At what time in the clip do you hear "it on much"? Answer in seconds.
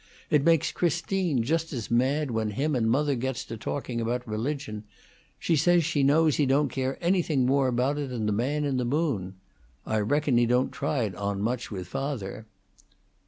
11.03-11.69